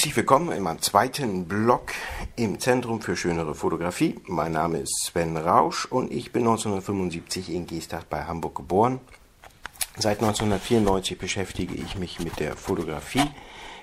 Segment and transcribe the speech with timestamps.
[0.00, 1.92] Herzlich willkommen in meinem zweiten Blog
[2.34, 4.18] im Zentrum für schönere Fotografie.
[4.24, 9.00] Mein Name ist Sven Rausch und ich bin 1975 in Geesthacht bei Hamburg geboren.
[9.98, 13.28] Seit 1994 beschäftige ich mich mit der Fotografie.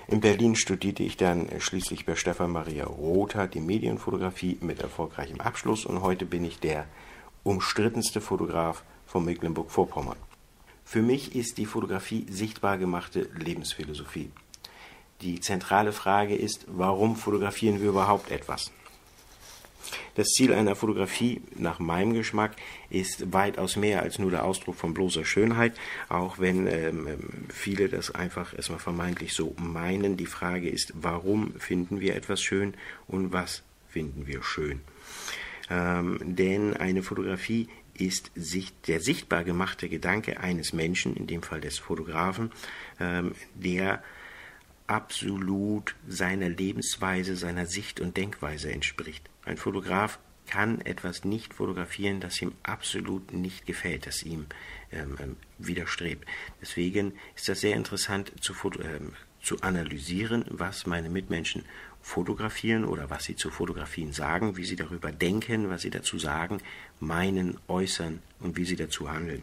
[0.08, 5.86] In Berlin studierte ich dann schließlich bei Stefan Maria Rother die Medienfotografie mit erfolgreichem Abschluss
[5.86, 6.86] und heute bin ich der
[7.44, 10.18] umstrittenste Fotograf von Mecklenburg-Vorpommern.
[10.84, 14.32] Für mich ist die Fotografie sichtbar gemachte Lebensphilosophie.
[15.20, 18.70] Die zentrale Frage ist, warum fotografieren wir überhaupt etwas?
[20.14, 22.56] Das Ziel einer Fotografie, nach meinem Geschmack,
[22.90, 27.88] ist weitaus mehr als nur der Ausdruck von bloßer Schönheit, auch wenn ähm, ähm, viele
[27.88, 30.16] das einfach erstmal vermeintlich so meinen.
[30.16, 32.74] Die Frage ist, warum finden wir etwas schön
[33.06, 34.80] und was finden wir schön?
[35.70, 38.30] Ähm, denn eine Fotografie ist
[38.86, 42.52] der sichtbar gemachte Gedanke eines Menschen, in dem Fall des Fotografen,
[43.00, 44.02] ähm, der
[44.88, 49.28] absolut seiner Lebensweise, seiner Sicht und Denkweise entspricht.
[49.44, 54.46] Ein Fotograf kann etwas nicht fotografieren, das ihm absolut nicht gefällt, das ihm
[54.90, 56.26] ähm, ähm widerstrebt.
[56.60, 61.64] Deswegen ist das sehr interessant zu, ähm, zu analysieren, was meine Mitmenschen
[62.00, 66.58] fotografieren oder was sie zu Fotografien sagen, wie sie darüber denken, was sie dazu sagen,
[67.00, 69.42] meinen, äußern und wie sie dazu handeln.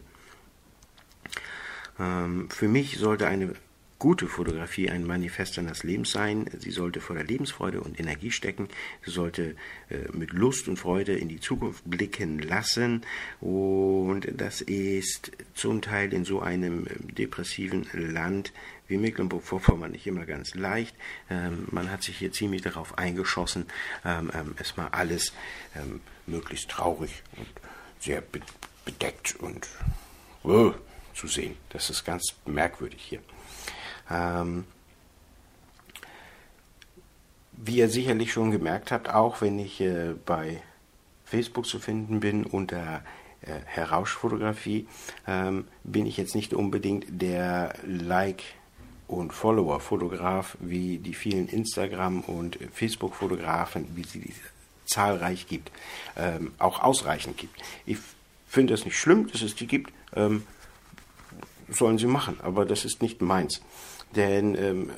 [2.00, 3.54] Ähm, für mich sollte eine
[3.98, 6.50] gute Fotografie ein Manifest eines Lebens sein.
[6.58, 8.68] Sie sollte voller Lebensfreude und Energie stecken.
[9.04, 9.56] Sie sollte
[9.88, 13.02] äh, mit Lust und Freude in die Zukunft blicken lassen.
[13.40, 18.52] Und das ist zum Teil in so einem äh, depressiven Land
[18.88, 20.94] wie Mecklenburg-Vorpommern nicht immer ganz leicht.
[21.30, 23.66] Ähm, man hat sich hier ziemlich darauf eingeschossen,
[24.04, 25.32] ähm, ähm, erstmal alles
[25.74, 27.48] ähm, möglichst traurig und
[27.98, 28.22] sehr
[28.84, 29.68] bedeckt und
[30.44, 30.72] uh,
[31.14, 31.56] zu sehen.
[31.70, 33.20] Das ist ganz merkwürdig hier.
[34.10, 34.64] Ähm,
[37.52, 40.62] wie ihr sicherlich schon gemerkt habt, auch wenn ich äh, bei
[41.24, 43.02] Facebook zu finden bin unter
[43.40, 44.86] äh, Herr Rausch-Fotografie,
[45.26, 48.54] ähm, bin ich jetzt nicht unbedingt der Like-
[49.08, 54.34] und Follower-Fotograf wie die vielen Instagram- und Facebook-Fotografen, wie sie
[54.84, 55.70] zahlreich gibt,
[56.16, 57.56] ähm, auch ausreichend gibt.
[57.84, 57.98] Ich
[58.46, 60.44] finde das nicht schlimm, dass es die gibt, ähm,
[61.68, 63.60] sollen sie machen, aber das ist nicht meins.
[64.14, 64.90] Denn ähm,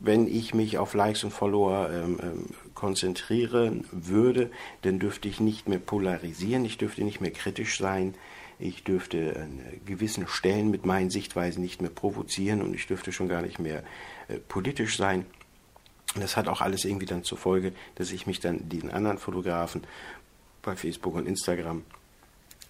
[0.00, 4.50] wenn ich mich auf Likes und Follower ähm, ähm, konzentrieren würde,
[4.82, 8.14] dann dürfte ich nicht mehr polarisieren, ich dürfte nicht mehr kritisch sein,
[8.58, 13.28] ich dürfte an gewissen Stellen mit meinen Sichtweisen nicht mehr provozieren und ich dürfte schon
[13.28, 13.82] gar nicht mehr
[14.28, 15.26] äh, politisch sein.
[16.16, 19.82] Das hat auch alles irgendwie dann zur Folge, dass ich mich dann den anderen Fotografen
[20.62, 21.84] bei Facebook und Instagram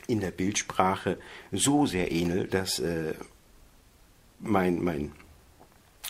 [0.07, 1.19] in der Bildsprache
[1.53, 3.15] so sehr ähnel, dass äh,
[4.41, 5.13] mein, mein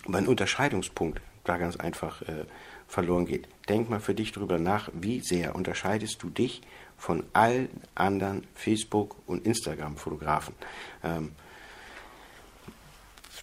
[0.07, 2.45] mein Unterscheidungspunkt da ganz einfach äh,
[2.87, 3.49] verloren geht.
[3.69, 6.63] Denk mal für dich darüber nach, wie sehr unterscheidest du dich
[6.97, 10.55] von allen anderen Facebook- und Instagram-Fotografen.
[11.03, 11.33] Ähm,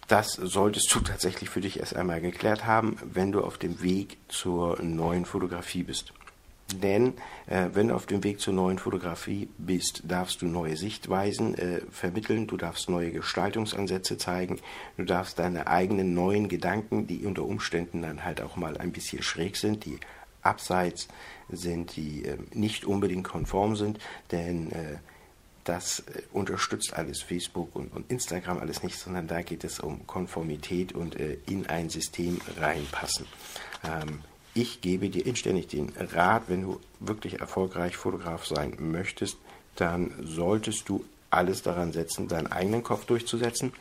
[0.06, 4.16] das solltest du tatsächlich für dich erst einmal geklärt haben, wenn du auf dem Weg
[4.28, 6.12] zur neuen Fotografie bist.
[6.74, 7.14] Denn
[7.46, 11.80] äh, wenn du auf dem Weg zur neuen Fotografie bist, darfst du neue Sichtweisen äh,
[11.90, 14.60] vermitteln, du darfst neue Gestaltungsansätze zeigen,
[14.98, 19.22] du darfst deine eigenen neuen Gedanken, die unter Umständen dann halt auch mal ein bisschen
[19.22, 19.98] schräg sind, die
[20.42, 21.08] abseits
[21.48, 23.98] sind, die äh, nicht unbedingt konform sind,
[24.30, 24.98] denn äh,
[25.64, 30.06] das äh, unterstützt alles Facebook und, und, Instagram alles nicht, sondern da geht es um
[30.06, 33.26] Konformität und äh, in ein System reinpassen.
[33.84, 34.20] Ähm,
[34.54, 39.36] ich gebe dir inständig den Rat, wenn du wirklich erfolgreich Fotograf sein möchtest,
[39.76, 43.72] dann solltest du alles daran setzen, deinen eigenen Kopf durchzusetzen,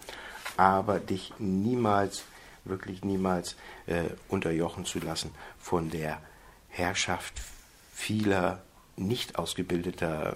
[0.57, 2.23] aber dich niemals,
[2.65, 3.55] wirklich niemals
[3.85, 6.21] äh, unterjochen zu lassen von der
[6.69, 7.41] Herrschaft
[7.93, 8.61] vieler
[8.95, 10.35] nicht ausgebildeter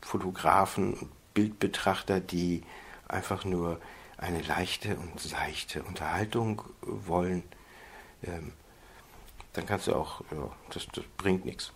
[0.00, 2.62] Fotografen und Bildbetrachter, die
[3.08, 3.80] einfach nur
[4.16, 7.42] eine leichte und seichte Unterhaltung wollen.
[8.22, 8.52] Ähm,
[9.54, 11.72] dann kannst du auch, ja, das, das bringt nichts.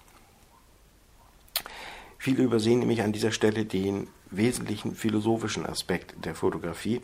[2.18, 7.00] Viele übersehen nämlich an dieser Stelle den wesentlichen philosophischen Aspekt der Fotografie,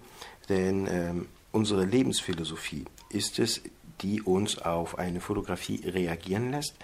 [0.49, 3.62] denn ähm, unsere Lebensphilosophie ist es,
[4.03, 6.75] die uns auf eine Fotografie reagieren lässt.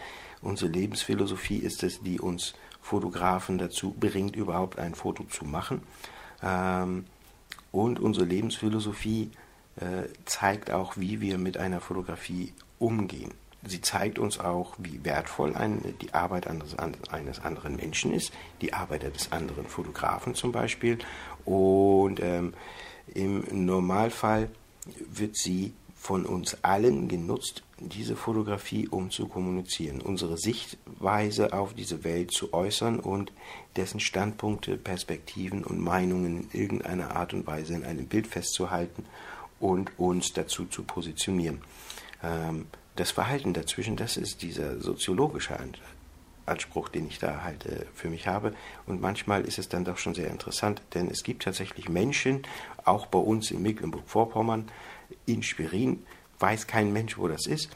[0.43, 5.83] Unsere Lebensphilosophie ist es, die uns Fotografen dazu bringt, überhaupt ein Foto zu machen.
[6.43, 7.05] Ähm,
[7.73, 9.31] und unsere Lebensphilosophie
[9.77, 13.33] äh, zeigt auch, wie wir mit einer Fotografie umgehen.
[13.63, 18.73] Sie zeigt uns auch, wie wertvoll ein, die Arbeit eines, eines, anderen Menschen ist, die
[18.73, 20.99] Arbeit des anderen Fotografen zum Beispiel.
[21.45, 22.55] Und ähm,
[23.13, 24.49] im Normalfall
[25.11, 32.05] wird sie von uns allen genutzt, diese Fotografie, um zu kommunizieren, unsere Sichtweise auf diese
[32.05, 33.33] Welt zu äußern und
[33.77, 39.05] dessen Standpunkte, Perspektiven und Meinungen in irgendeiner Art und Weise in einem Bild festzuhalten
[39.61, 41.61] und uns dazu zu positionieren.
[42.23, 42.67] Ähm,
[42.97, 45.59] das Verhalten dazwischen, das ist dieser soziologische
[46.47, 48.55] Anspruch, den ich da halt äh, für mich habe.
[48.87, 52.43] Und manchmal ist es dann doch schon sehr interessant, denn es gibt tatsächlich Menschen,
[52.85, 54.71] auch bei uns in Mecklenburg-Vorpommern,
[55.27, 56.05] in Schwerin,
[56.39, 57.71] weiß kein Mensch, wo das ist.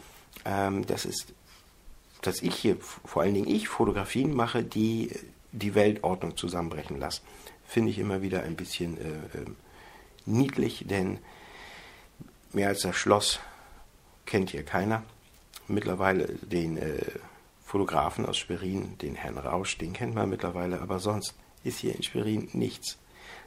[0.45, 1.33] Ähm, das ist,
[2.23, 5.11] dass ich hier, vor allen Dingen ich, Fotografien mache, die
[5.53, 7.23] die Weltordnung zusammenbrechen lassen.
[7.67, 9.45] Finde ich immer wieder ein bisschen äh, äh,
[10.27, 11.19] niedlich, denn
[12.53, 13.41] mehr als das Schloss
[14.27, 15.03] kennt hier keiner.
[15.67, 17.01] Mittlerweile den äh,
[17.65, 21.35] Fotografen aus Schwerin, den Herrn Rausch, den kennt man mittlerweile, aber sonst
[21.65, 22.99] ist hier in Schwerin nichts,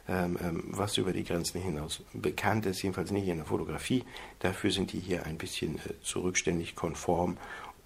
[0.08, 4.04] ähm, ähm, was über die Grenzen hinaus bekannt ist, jedenfalls nicht in der Fotografie.
[4.40, 7.36] Dafür sind die hier ein bisschen äh, zurückständig konform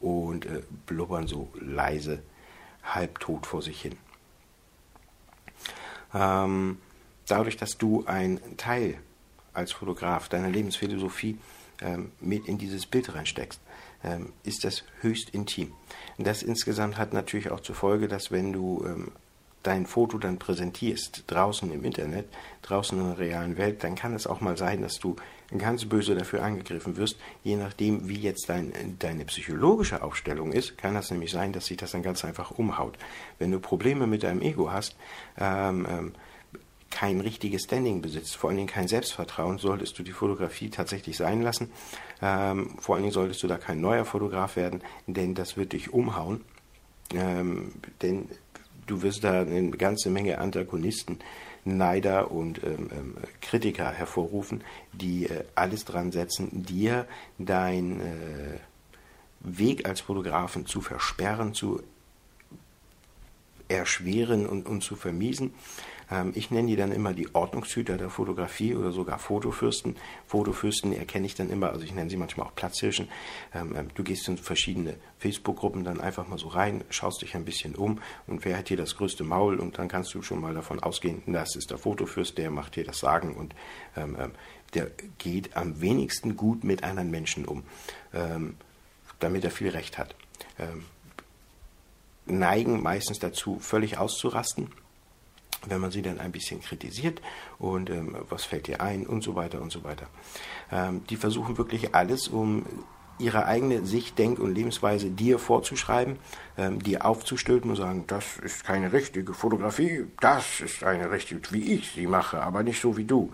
[0.01, 2.23] und äh, blubbern so leise,
[2.83, 3.97] halbtot vor sich hin.
[6.15, 6.79] Ähm,
[7.27, 8.99] dadurch, dass du ein Teil
[9.53, 11.39] als Fotograf deiner Lebensphilosophie
[11.83, 13.61] ähm, mit in dieses Bild reinsteckst,
[14.05, 15.73] ähm, ist das höchst intim.
[16.19, 19.13] Das insgesamt hat natürlich auch zur Folge, dass wenn du ähm,
[19.63, 22.27] dein Foto dann präsentierst, draußen im Internet,
[22.63, 25.17] draußen in der realen Welt, dann kann es auch mal sein, dass du
[25.57, 27.19] ganz böse dafür angegriffen wirst.
[27.45, 31.77] Je nachdem, wie jetzt dein, deine psychologische Aufstellung ist, kann das nämlich sein, dass sich
[31.77, 32.99] das dann ganz einfach umhaut.
[33.39, 34.97] Wenn du Probleme mit deinem Ego hast,
[35.39, 36.13] ähm,
[36.93, 41.43] kein richtiges Standing besitzt, vor allen Dingen kein Selbstvertrauen, solltest du die Fotografie tatsächlich sein
[41.43, 41.73] lassen.
[42.21, 45.93] Ähm, vor allen Dingen solltest du da kein neuer Fotograf werden, denn das wird dich
[45.93, 46.43] umhauen.
[47.13, 47.73] Ähm,
[48.03, 48.29] denn
[48.87, 51.19] du wirst da eine ganze Menge Antagonisten,
[51.65, 57.07] Neider und ähm, ähm, Kritiker hervorrufen, die äh, alles dran setzen, dir
[57.39, 58.59] dein äh,
[59.41, 61.83] Weg als Fotografen zu versperren, zu
[63.69, 65.55] erschweren und, und zu vermiesen.
[66.13, 69.97] Ähm, ich nenne die dann immer die Ordnungshüter der Fotografie oder sogar Fotofürsten.
[70.27, 73.09] Fotofürsten erkenne ich dann immer, also ich nenne sie manchmal auch Platzhirschen.
[73.55, 77.45] Ähm, ähm, du gehst in verschiedene Facebook-Gruppen dann einfach mal so rein, schaust dich ein
[77.45, 80.55] bisschen um und wer hat hier das größte Maul und dann kannst du schon mal
[80.55, 83.55] davon ausgehen, das ist der Fotofürst, der macht dir das Sagen und
[84.75, 87.63] der geht am wenigsten gut mit anderen Menschen um,
[89.21, 90.17] damit er viel Recht hat
[92.27, 94.71] neigen meistens dazu, völlig auszurasten
[95.67, 97.21] wenn man sie dann ein bisschen kritisiert
[97.59, 100.07] und ähm, was fällt dir ein und so weiter und so weiter.
[100.71, 102.65] Ähm, die versuchen wirklich alles, um
[103.19, 106.17] ihre eigene Sicht, Denk- und Lebensweise dir vorzuschreiben,
[106.59, 111.75] ähm, dir aufzustülpen und sagen, das ist keine richtige Fotografie, das ist eine richtige, wie
[111.75, 113.33] ich sie mache, aber nicht so wie du.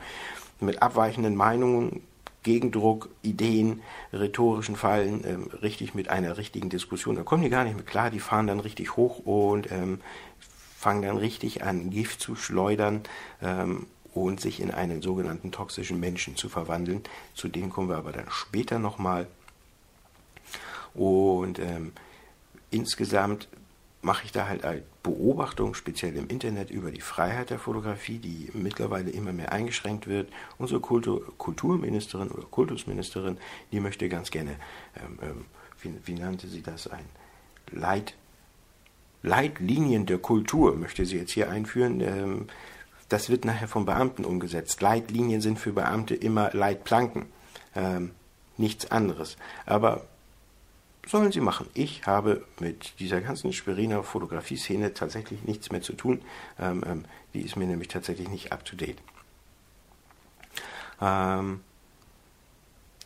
[0.61, 2.03] Mit abweichenden Meinungen,
[2.43, 7.17] Gegendruck, Ideen, rhetorischen Fallen, ähm, richtig mit einer richtigen Diskussion.
[7.17, 10.01] Da kommen die gar nicht mehr klar, die fahren dann richtig hoch und ähm,
[10.79, 13.03] fangen dann richtig an, Gift zu schleudern
[13.43, 17.03] ähm, und sich in einen sogenannten toxischen Menschen zu verwandeln.
[17.35, 19.27] Zu dem kommen wir aber dann später nochmal.
[20.95, 21.91] Und ähm,
[22.71, 23.49] insgesamt
[24.03, 28.49] mache ich da halt eine Beobachtung, speziell im Internet, über die Freiheit der Fotografie, die
[28.55, 30.31] mittlerweile immer mehr eingeschränkt wird.
[30.59, 33.37] Unsere Kultur, Kulturministerin oder Kultusministerin,
[33.73, 34.55] die möchte ganz gerne,
[34.97, 35.45] ähm, ähm
[35.81, 37.05] wie, wie, nannte sie das, ein
[37.73, 38.15] Leit,
[39.23, 42.01] Leitlinien der Kultur, möchte sie jetzt hier einführen.
[42.01, 42.47] Ähm,
[43.09, 44.81] das wird nachher von Beamten umgesetzt.
[44.83, 47.27] Leitlinien sind für Beamte immer Leitplanken,
[47.75, 48.11] ähm,
[48.57, 49.37] nichts anderes.
[49.65, 50.05] Aber
[51.07, 51.67] sollen sie machen.
[51.73, 56.21] Ich habe mit dieser ganzen Schweriner Fotografie-Szene tatsächlich nichts mehr zu tun.
[56.61, 58.99] Ähm, die ist mir nämlich tatsächlich nicht up to date.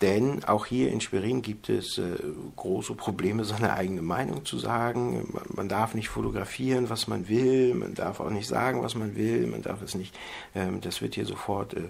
[0.02, 2.16] Denn auch hier in Schwerin gibt es äh,
[2.56, 5.28] große Probleme, seine eigene Meinung zu sagen.
[5.32, 7.72] Man, man, darf nicht fotografieren, was man will.
[7.74, 9.46] Man darf auch nicht sagen, was man will.
[9.46, 10.12] Man darf es nicht.
[10.56, 11.88] Ähm, das wird hier sofort äh,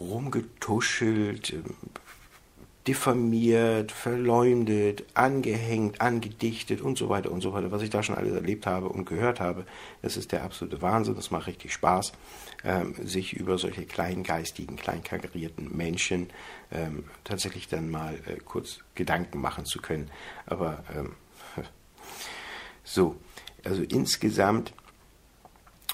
[0.00, 1.62] rumgetuschelt, äh,
[2.86, 7.70] diffamiert, verleumdet, angehängt, angedichtet und so weiter und so weiter.
[7.70, 9.64] Was ich da schon alles erlebt habe und gehört habe,
[10.02, 11.14] das ist der absolute Wahnsinn.
[11.14, 12.12] Das macht richtig Spaß,
[12.62, 16.28] ähm, sich über solche kleingeistigen, kleinkarierten Menschen
[16.70, 20.10] ähm, tatsächlich dann mal äh, kurz Gedanken machen zu können.
[20.44, 21.12] Aber ähm,
[22.84, 23.16] so,
[23.64, 24.74] also insgesamt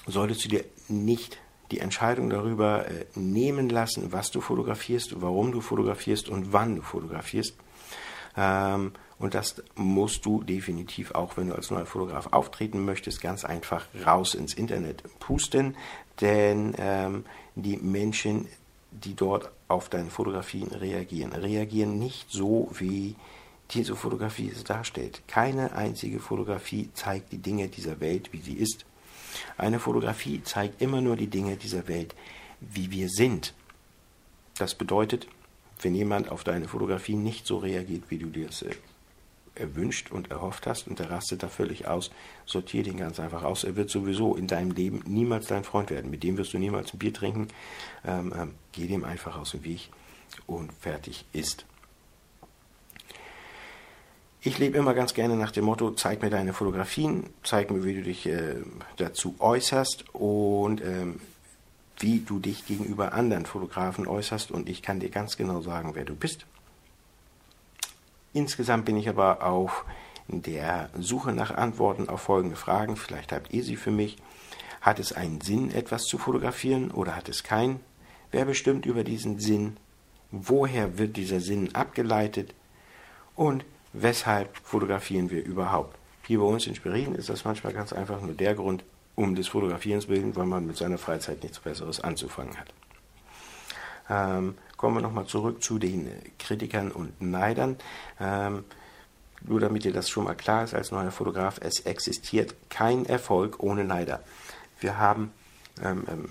[0.07, 1.39] solltest du dir nicht
[1.71, 6.81] die Entscheidung darüber äh, nehmen lassen, was du fotografierst, warum du fotografierst und wann du
[6.81, 7.55] fotografierst.
[8.37, 13.45] Ähm, und das musst du definitiv auch, wenn du als neuer Fotograf auftreten möchtest, ganz
[13.45, 15.75] einfach raus ins Internet pusten,
[16.19, 17.25] denn ähm,
[17.55, 18.47] die Menschen,
[18.91, 23.15] die dort auf deine Fotografien reagieren, reagieren nicht so, wie
[23.71, 25.21] diese Fotografie es darstellt.
[25.27, 28.85] Keine einzige Fotografie zeigt die Dinge dieser Welt, wie sie ist.
[29.57, 32.15] Eine Fotografie zeigt immer nur die Dinge dieser Welt,
[32.59, 33.53] wie wir sind.
[34.57, 35.27] Das bedeutet,
[35.81, 38.75] wenn jemand auf deine Fotografie nicht so reagiert, wie du dir es äh,
[39.55, 42.11] erwünscht und erhofft hast und der rastet da völlig aus,
[42.45, 43.63] sortiere den ganz einfach aus.
[43.63, 46.11] Er wird sowieso in deinem Leben niemals dein Freund werden.
[46.11, 47.47] Mit dem wirst du niemals ein Bier trinken.
[48.05, 49.89] Ähm, ähm, geh dem einfach aus dem Weg
[50.47, 51.65] und fertig ist.
[54.43, 57.93] Ich lebe immer ganz gerne nach dem Motto, zeig mir deine Fotografien, zeig mir, wie
[57.93, 58.55] du dich äh,
[58.97, 61.21] dazu äußerst und ähm,
[61.99, 66.05] wie du dich gegenüber anderen Fotografen äußerst und ich kann dir ganz genau sagen, wer
[66.05, 66.47] du bist.
[68.33, 69.85] Insgesamt bin ich aber auf
[70.27, 72.95] der Suche nach Antworten auf folgende Fragen.
[72.95, 74.17] Vielleicht habt ihr sie für mich.
[74.79, 77.79] Hat es einen Sinn, etwas zu fotografieren oder hat es keinen?
[78.31, 79.77] Wer bestimmt über diesen Sinn?
[80.31, 82.55] Woher wird dieser Sinn abgeleitet?
[83.35, 85.97] Und weshalb fotografieren wir überhaupt?
[86.27, 88.83] Hier bei uns in Schwerin ist das manchmal ganz einfach nur der Grund,
[89.15, 92.73] um des Fotografierens willen, weil man mit seiner Freizeit nichts Besseres anzufangen hat.
[94.09, 97.77] Ähm, kommen wir nochmal zurück zu den Kritikern und Neidern.
[98.19, 98.63] Ähm,
[99.43, 103.59] nur damit dir das schon mal klar ist als neuer Fotograf, es existiert kein Erfolg
[103.59, 104.21] ohne Neider.
[104.79, 105.31] Wir haben
[105.83, 106.29] ähm, ähm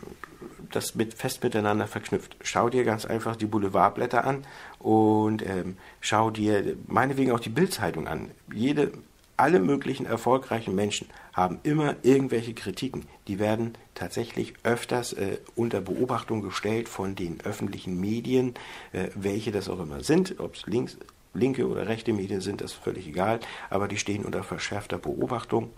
[0.72, 2.36] das mit, fest miteinander verknüpft.
[2.42, 4.44] Schau dir ganz einfach die Boulevardblätter an
[4.78, 8.30] und ähm, schau dir meinetwegen auch die Bildzeitung an.
[8.52, 8.92] Jede,
[9.36, 13.06] alle möglichen erfolgreichen Menschen haben immer irgendwelche Kritiken.
[13.26, 18.54] Die werden tatsächlich öfters äh, unter Beobachtung gestellt von den öffentlichen Medien,
[18.92, 20.98] äh, welche das auch immer sind, ob es links,
[21.32, 23.40] linke oder rechte Medien sind, das ist völlig egal,
[23.70, 25.70] aber die stehen unter verschärfter Beobachtung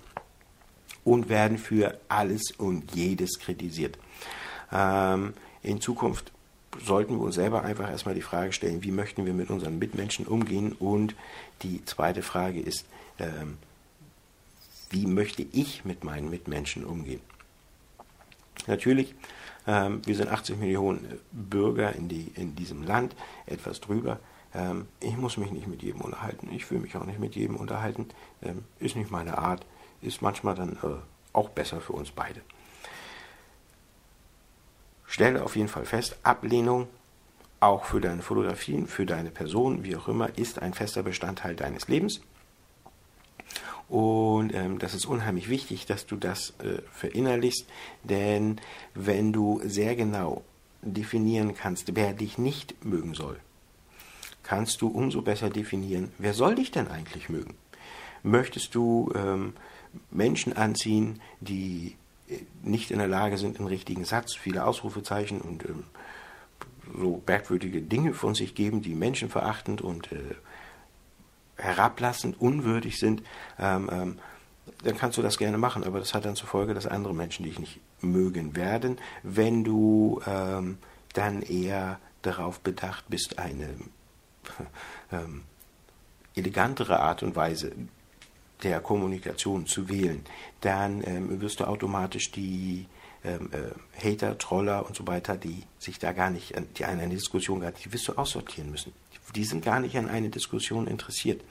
[1.04, 3.98] und werden für alles und jedes kritisiert.
[4.70, 6.32] Ähm, in Zukunft
[6.82, 10.26] sollten wir uns selber einfach erstmal die Frage stellen, wie möchten wir mit unseren Mitmenschen
[10.26, 10.72] umgehen?
[10.72, 11.14] Und
[11.62, 12.86] die zweite Frage ist,
[13.18, 13.58] ähm,
[14.90, 17.20] wie möchte ich mit meinen Mitmenschen umgehen?
[18.66, 19.14] Natürlich,
[19.66, 23.14] ähm, wir sind 80 Millionen Bürger in, die, in diesem Land,
[23.46, 24.18] etwas drüber.
[24.54, 26.48] Ähm, ich muss mich nicht mit jedem unterhalten.
[26.52, 28.08] Ich will mich auch nicht mit jedem unterhalten.
[28.42, 29.64] Ähm, ist nicht meine Art.
[30.02, 30.96] Ist manchmal dann äh,
[31.32, 32.42] auch besser für uns beide.
[35.06, 36.88] Stelle auf jeden Fall fest, Ablehnung
[37.60, 41.86] auch für deine Fotografien, für deine Person, wie auch immer, ist ein fester Bestandteil deines
[41.86, 42.20] Lebens.
[43.88, 47.66] Und ähm, das ist unheimlich wichtig, dass du das äh, verinnerlichst,
[48.02, 48.60] denn
[48.94, 50.42] wenn du sehr genau
[50.80, 53.38] definieren kannst, wer dich nicht mögen soll,
[54.42, 57.54] kannst du umso besser definieren, wer soll dich denn eigentlich mögen?
[58.22, 59.52] Möchtest du ähm,
[60.10, 61.96] Menschen anziehen, die
[62.62, 65.84] nicht in der Lage sind, einen richtigen Satz, viele Ausrufezeichen und ähm,
[66.98, 70.34] so merkwürdige Dinge von sich geben, die menschenverachtend und äh,
[71.56, 73.22] herablassend, unwürdig sind,
[73.58, 74.18] ähm, ähm,
[74.84, 75.84] dann kannst du das gerne machen.
[75.84, 80.20] Aber das hat dann zur Folge, dass andere Menschen dich nicht mögen werden, wenn du
[80.26, 80.78] ähm,
[81.14, 83.68] dann eher darauf bedacht bist, eine
[85.12, 85.42] ähm,
[86.34, 87.72] elegantere Art und Weise
[88.62, 90.24] der Kommunikation zu wählen,
[90.60, 92.86] dann ähm, wirst du automatisch die
[93.24, 97.14] ähm, äh, Hater, Troller und so weiter, die sich da gar nicht, die an eine
[97.14, 98.92] Diskussion gar nicht, die wirst du aussortieren müssen.
[99.36, 101.42] Die sind gar nicht an eine Diskussion interessiert.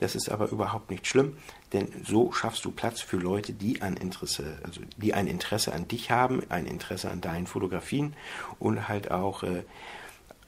[0.00, 1.36] Das ist aber überhaupt nicht schlimm,
[1.72, 5.86] denn so schaffst du Platz für Leute, die ein Interesse, also die ein Interesse an
[5.86, 8.14] dich haben, ein Interesse an deinen Fotografien
[8.58, 9.64] und halt auch äh,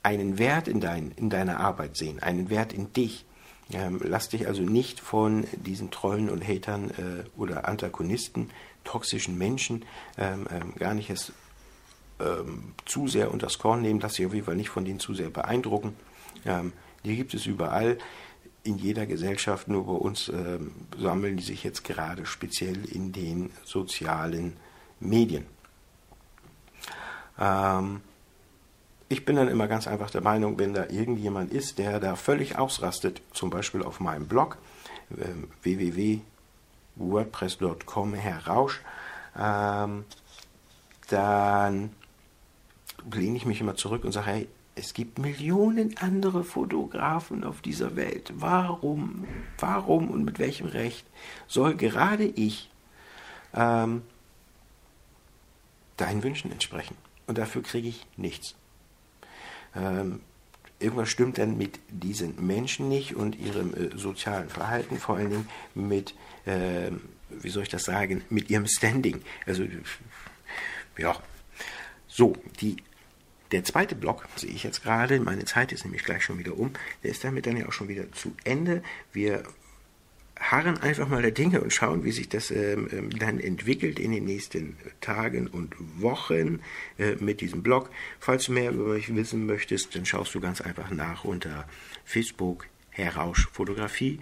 [0.03, 3.25] einen Wert in, dein, in deiner Arbeit sehen, einen Wert in dich.
[3.73, 8.51] Ähm, lass dich also nicht von diesen Trollen und Hatern äh, oder Antagonisten,
[8.85, 9.85] toxischen Menschen,
[10.19, 11.33] ähm, ähm, gar nicht es
[12.19, 14.01] ähm, zu sehr unter das Korn nehmen.
[14.01, 15.95] Lass dich auf jeden Fall nicht von denen zu sehr beeindrucken.
[16.45, 16.73] Ähm,
[17.05, 17.99] die gibt es überall,
[18.63, 23.51] in jeder Gesellschaft, nur bei uns ähm, sammeln die sich jetzt gerade speziell in den
[23.65, 24.57] sozialen
[24.99, 25.47] Medien.
[27.39, 28.03] Ähm,
[29.11, 32.57] ich bin dann immer ganz einfach der Meinung, wenn da irgendjemand ist, der da völlig
[32.57, 34.57] ausrastet, zum Beispiel auf meinem Blog
[35.11, 35.25] äh,
[35.63, 38.81] www.wordpress.com Herr Rausch,
[39.37, 40.05] ähm,
[41.09, 41.91] dann
[43.13, 47.97] lehne ich mich immer zurück und sage, hey, es gibt Millionen andere Fotografen auf dieser
[47.97, 48.33] Welt.
[48.37, 49.27] Warum,
[49.59, 51.05] warum und mit welchem Recht
[51.49, 52.71] soll gerade ich
[53.55, 54.03] ähm,
[55.97, 56.97] deinen Wünschen entsprechen?
[57.27, 58.55] Und dafür kriege ich nichts
[59.75, 60.21] ähm,
[60.79, 65.49] irgendwas stimmt dann mit diesen Menschen nicht und ihrem äh, sozialen Verhalten, vor allen Dingen
[65.75, 66.15] mit,
[66.47, 66.91] äh,
[67.29, 69.23] wie soll ich das sagen, mit ihrem Standing.
[69.47, 69.65] Also,
[70.99, 71.17] ja,
[72.09, 72.77] so, die
[73.53, 75.19] Der zweite Block sehe ich jetzt gerade.
[75.19, 76.73] Meine Zeit ist nämlich gleich schon wieder um.
[77.03, 78.83] Der ist damit dann ja auch schon wieder zu Ende.
[79.13, 79.43] Wir
[80.51, 84.13] harren einfach mal der Dinge und schauen, wie sich das ähm, ähm, dann entwickelt in
[84.13, 86.61] den nächsten Tagen und Wochen
[86.99, 87.91] äh, mit diesem Blog.
[88.19, 91.69] Falls du mehr über mich wissen möchtest, dann schaust du ganz einfach nach unter
[92.05, 94.21] Facebook Herr Rausch Fotografie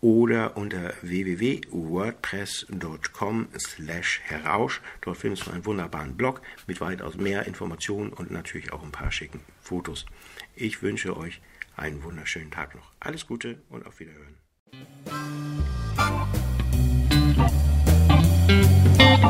[0.00, 4.80] oder unter www.wordpress.com slash herrausch.
[5.00, 9.12] Dort findest du einen wunderbaren Blog mit weitaus mehr Informationen und natürlich auch ein paar
[9.12, 10.06] schicken Fotos.
[10.54, 11.40] Ich wünsche euch
[11.76, 12.90] einen wunderschönen Tag noch.
[13.00, 14.36] Alles Gute und auf Wiederhören.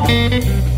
[0.06, 0.77] home.